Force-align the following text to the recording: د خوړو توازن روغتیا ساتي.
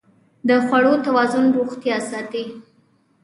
د 0.47 0.49
خوړو 0.65 0.93
توازن 1.05 1.45
روغتیا 1.57 1.97
ساتي. 2.09 2.43